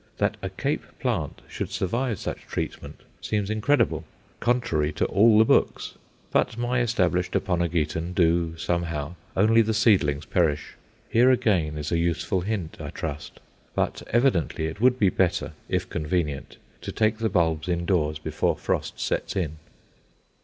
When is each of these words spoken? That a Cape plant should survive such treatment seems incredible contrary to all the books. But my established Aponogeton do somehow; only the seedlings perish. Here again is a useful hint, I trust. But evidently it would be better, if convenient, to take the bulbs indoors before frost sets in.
That 0.17 0.35
a 0.41 0.49
Cape 0.49 0.81
plant 0.97 1.43
should 1.47 1.69
survive 1.69 2.17
such 2.17 2.47
treatment 2.47 3.01
seems 3.21 3.51
incredible 3.51 4.03
contrary 4.39 4.91
to 4.93 5.05
all 5.05 5.37
the 5.37 5.45
books. 5.45 5.93
But 6.31 6.57
my 6.57 6.79
established 6.81 7.33
Aponogeton 7.33 8.15
do 8.15 8.57
somehow; 8.57 9.13
only 9.37 9.61
the 9.61 9.75
seedlings 9.75 10.25
perish. 10.25 10.73
Here 11.07 11.29
again 11.29 11.77
is 11.77 11.91
a 11.91 11.99
useful 11.99 12.41
hint, 12.41 12.77
I 12.79 12.89
trust. 12.89 13.41
But 13.75 14.01
evidently 14.09 14.65
it 14.65 14.81
would 14.81 14.97
be 14.97 15.09
better, 15.09 15.53
if 15.69 15.87
convenient, 15.87 16.57
to 16.81 16.91
take 16.91 17.19
the 17.19 17.29
bulbs 17.29 17.69
indoors 17.69 18.17
before 18.17 18.57
frost 18.57 18.99
sets 18.99 19.35
in. 19.35 19.57